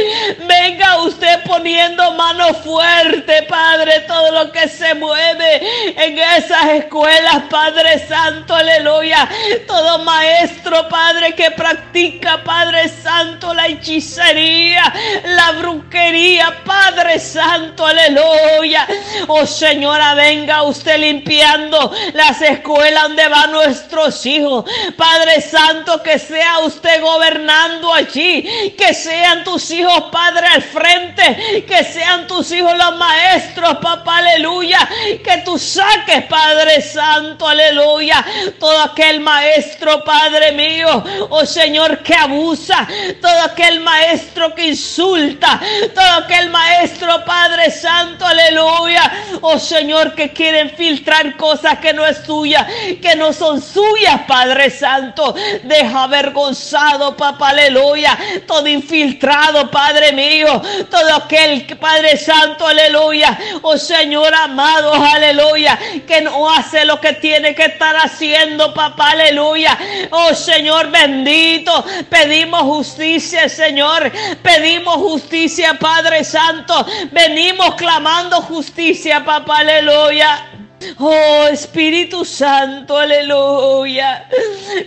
Venga 0.46 1.02
usted 1.02 1.40
poniendo 1.44 2.12
mano 2.12 2.54
fuerte, 2.54 3.42
Padre, 3.48 4.00
todo 4.06 4.44
lo 4.44 4.52
que 4.52 4.68
se 4.68 4.94
mueve 4.94 5.60
en 5.96 6.13
esas 6.22 6.66
escuelas, 6.70 7.44
Padre 7.50 8.06
Santo, 8.06 8.54
aleluya. 8.54 9.28
Todo 9.66 9.98
maestro, 10.00 10.88
Padre, 10.88 11.34
que 11.34 11.50
practica, 11.50 12.42
Padre 12.44 12.88
Santo, 12.88 13.52
la 13.54 13.66
hechicería, 13.66 14.92
la 15.24 15.52
brujería, 15.52 16.62
Padre 16.64 17.18
Santo, 17.18 17.86
aleluya. 17.86 18.86
Oh 19.28 19.46
Señora, 19.46 20.14
venga 20.14 20.62
usted 20.62 20.98
limpiando 20.98 21.92
las 22.12 22.40
escuelas 22.42 23.04
donde 23.04 23.28
van 23.28 23.52
nuestros 23.52 24.24
hijos. 24.26 24.64
Padre 24.96 25.40
Santo, 25.40 26.02
que 26.02 26.18
sea 26.18 26.60
usted 26.60 27.00
gobernando 27.00 27.92
allí, 27.92 28.74
que 28.76 28.94
sean 28.94 29.44
tus 29.44 29.70
hijos, 29.70 30.04
Padre, 30.10 30.46
al 30.46 30.62
frente, 30.62 31.64
que 31.66 31.84
sean 31.84 32.26
tus 32.26 32.50
hijos 32.52 32.76
los 32.76 32.96
maestros, 32.96 33.78
papá, 33.78 34.18
aleluya. 34.18 34.88
Que 35.22 35.42
tú 35.44 35.58
saques 35.58 36.03
Padre 36.28 36.80
Santo, 36.82 37.46
aleluya. 37.46 38.24
Todo 38.58 38.80
aquel 38.80 39.20
maestro, 39.20 40.04
Padre 40.04 40.52
mío, 40.52 41.04
oh 41.30 41.46
Señor, 41.46 41.98
que 41.98 42.14
abusa, 42.14 42.86
todo 43.20 43.40
aquel 43.42 43.80
maestro 43.80 44.54
que 44.54 44.66
insulta, 44.68 45.60
todo 45.94 46.24
aquel 46.24 46.50
maestro 46.50 47.24
Padre 47.24 47.70
Santo, 47.70 48.24
aleluya. 48.24 49.12
Oh 49.40 49.58
Señor, 49.58 50.14
que 50.14 50.32
quieren 50.32 50.70
filtrar 50.70 51.36
cosas 51.36 51.78
que 51.78 51.92
no 51.92 52.04
es 52.06 52.18
suya, 52.24 52.66
que 53.00 53.16
no 53.16 53.32
son 53.32 53.60
suyas, 53.60 54.20
Padre 54.26 54.70
Santo. 54.70 55.34
Deja 55.62 56.04
avergonzado, 56.04 57.16
papá, 57.16 57.50
aleluya. 57.50 58.16
Todo 58.46 58.66
infiltrado, 58.68 59.70
Padre 59.70 60.12
mío. 60.12 60.60
Todo 60.90 61.14
aquel, 61.16 61.66
Padre 61.78 62.16
Santo, 62.16 62.66
aleluya. 62.66 63.38
Oh 63.62 63.76
Señor 63.76 64.34
amado, 64.34 64.92
aleluya. 64.92 65.78
Que 66.06 66.20
no 66.20 66.50
hace 66.50 66.84
lo 66.84 67.00
que 67.00 67.14
tiene 67.14 67.54
que 67.54 67.64
estar 67.64 67.96
haciendo, 67.96 68.72
papá, 68.74 69.10
aleluya. 69.10 69.78
Oh 70.10 70.34
Señor 70.34 70.90
bendito. 70.90 71.84
Pedimos 72.08 72.62
justicia, 72.62 73.48
Señor. 73.48 74.10
Pedimos 74.42 74.96
justicia, 74.96 75.74
Padre 75.74 76.24
Santo. 76.24 76.86
Venimos 77.12 77.74
clamando 77.74 78.42
justicia, 78.42 79.24
papá, 79.24 79.58
aleluya. 79.58 80.50
Oh 80.98 81.46
Espíritu 81.50 82.24
Santo, 82.24 82.98
aleluya. 82.98 84.28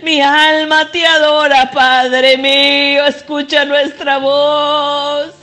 Mi 0.02 0.20
alma 0.20 0.90
te 0.90 1.04
adora, 1.06 1.70
Padre 1.70 2.36
mío. 2.38 3.06
Escucha 3.06 3.64
nuestra 3.64 4.18
voz. 4.18 5.38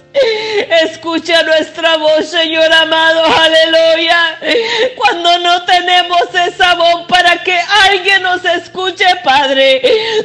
Escucha 0.84 1.44
nuestra 1.44 1.98
voz, 1.98 2.30
Señor 2.30 2.72
amado, 2.72 3.22
aleluya. 3.26 4.35
Cuando 4.96 5.40
no 5.40 5.64
tenemos 5.66 6.22
esa 6.34 6.76
voz 6.76 7.06
para 7.08 7.44
que 7.44 7.58
alguien 7.86 8.24
nos 8.24 8.44
escuche, 8.46 9.06
Padre. 9.24 9.82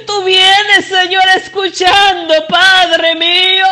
Tú 0.06 0.22
vienes, 0.24 0.86
Señor, 0.86 1.24
escuchando, 1.36 2.34
Padre 2.48 3.14
mío. 3.16 3.66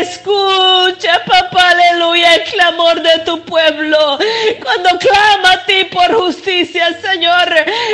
Escucha, 0.00 1.22
papá, 1.24 1.70
aleluya, 1.70 2.34
el 2.34 2.44
clamor 2.44 3.00
de 3.02 3.18
tu 3.20 3.42
pueblo. 3.44 4.18
Cuando 4.62 4.98
clama 4.98 5.52
a 5.52 5.64
ti 5.64 5.84
por 5.84 6.14
justicia, 6.14 6.98
Señor. 7.00 7.48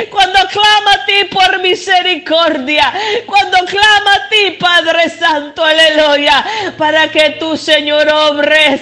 Cuando 0.09 0.39
clama 0.49 0.93
a 0.93 1.05
ti 1.05 1.25
por 1.25 1.59
misericordia. 1.59 2.93
Cuando 3.25 3.57
clama 3.65 4.13
a 4.13 4.29
ti, 4.29 4.51
Padre 4.59 5.09
Santo, 5.09 5.63
aleluya. 5.63 6.43
Para 6.77 7.09
que 7.09 7.31
tú, 7.39 7.57
Señor, 7.57 8.07
obres, 8.09 8.81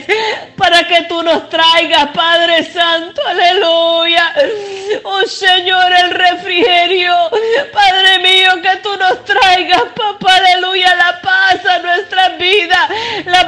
para 0.58 0.88
que 0.88 1.04
tú 1.04 1.24
nos 1.24 1.50
traigas, 1.50 2.08
Padre 2.14 2.64
Santo, 2.64 2.91
aleluya. 3.28 4.34
Oh 5.04 5.24
Señor, 5.26 5.92
el 5.94 6.12
refrigerio, 6.12 7.14
Padre 7.72 8.20
mío, 8.20 8.62
que 8.62 8.78
tú 8.78 8.90
nos 8.98 9.24
traigas, 9.24 9.84
papá, 9.96 10.36
aleluya, 10.36 10.96
la 10.96 11.22
paz 11.22 11.66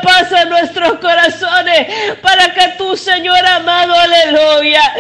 paz 0.03 0.31
a 0.31 0.45
nuestros 0.45 0.99
corazones, 0.99 2.17
para 2.21 2.53
que 2.53 2.75
tú, 2.77 2.95
Señor 2.95 3.45
amado, 3.45 3.93
aleluya, 3.95 4.93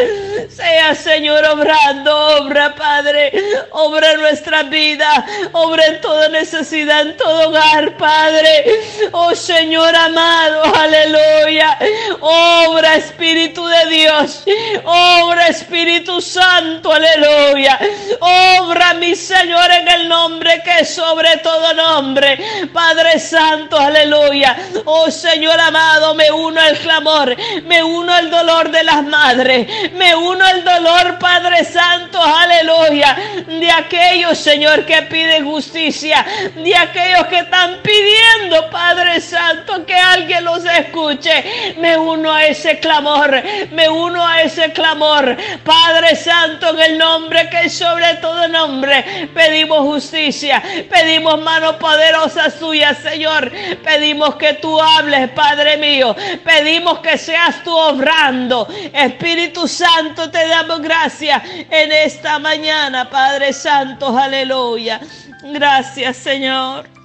sea, 0.49 0.95
Señor, 0.95 1.43
obrando, 1.45 2.15
obra, 2.37 2.73
Padre, 2.75 3.31
obra 3.71 4.11
en 4.11 4.21
nuestra 4.21 4.63
vida, 4.63 5.25
obra 5.51 5.85
en 5.87 6.01
toda 6.01 6.29
necesidad, 6.29 7.01
en 7.01 7.17
todo 7.17 7.49
hogar, 7.49 7.97
Padre. 7.97 8.65
Oh 9.11 9.35
Señor, 9.35 9.95
amado, 9.95 10.63
aleluya. 10.75 11.77
Obra 12.21 12.95
Espíritu 12.95 13.65
de 13.65 13.85
Dios, 13.87 14.43
obra 14.83 15.47
Espíritu 15.47 16.21
Santo, 16.21 16.91
aleluya. 16.91 17.79
Obra 18.19 18.93
mi 18.95 19.15
Señor 19.15 19.71
en 19.71 19.87
el 19.87 20.09
nombre 20.09 20.61
que 20.63 20.79
es 20.79 20.93
sobre 20.93 21.37
todo 21.37 21.73
nombre. 21.73 22.37
Padre 22.71 23.19
Santo, 23.19 23.77
aleluya. 23.77 24.55
Oh 24.95 25.09
Señor 25.09 25.59
amado, 25.59 26.13
me 26.13 26.31
uno 26.31 26.61
al 26.61 26.77
clamor, 26.77 27.35
me 27.63 27.83
uno 27.83 28.13
al 28.13 28.29
dolor 28.29 28.69
de 28.69 28.83
las 28.83 29.03
madres, 29.03 29.91
me 29.93 30.15
uno 30.15 30.45
al 30.45 30.63
dolor, 30.63 31.17
Padre 31.17 31.65
Santo, 31.65 32.21
aleluya. 32.21 33.17
De 33.47 33.71
aquellos, 33.71 34.37
Señor, 34.37 34.85
que 34.85 35.01
piden 35.03 35.45
justicia, 35.45 36.23
de 36.55 36.75
aquellos 36.75 37.25
que 37.25 37.39
están 37.39 37.79
pidiendo, 37.81 38.69
Padre 38.69 39.19
Santo, 39.19 39.83
que 39.83 39.95
alguien 39.95 40.45
los 40.45 40.63
escuche. 40.63 41.73
Me 41.79 41.97
uno 41.97 42.31
a 42.31 42.45
ese 42.45 42.77
clamor, 42.77 43.41
me 43.71 43.89
uno 43.89 44.23
a 44.23 44.43
ese 44.43 44.73
clamor. 44.73 45.35
Padre 45.63 46.15
Santo, 46.15 46.69
en 46.69 46.79
el 46.79 46.97
nombre 46.99 47.49
que 47.49 47.61
es 47.61 47.75
sobre 47.75 48.13
todo 48.21 48.47
nombre, 48.47 49.29
pedimos 49.33 49.79
justicia, 49.79 50.61
pedimos 50.87 51.41
mano 51.41 51.79
poderosa 51.79 52.51
suya, 52.51 52.93
Señor. 52.93 53.51
Pedimos 53.83 54.35
que 54.35 54.53
tú 54.53 54.82
hables, 54.83 55.29
Padre 55.31 55.77
mío. 55.77 56.15
Pedimos 56.43 56.99
que 56.99 57.17
seas 57.17 57.63
tú 57.63 57.75
obrando. 57.75 58.67
Espíritu 58.93 59.67
Santo, 59.67 60.29
te 60.29 60.47
damos 60.47 60.81
gracias 60.81 61.41
en 61.69 61.91
esta 61.91 62.39
mañana, 62.39 63.09
Padre 63.09 63.53
Santo, 63.53 64.17
aleluya. 64.17 64.99
Gracias, 65.43 66.17
Señor. 66.17 67.02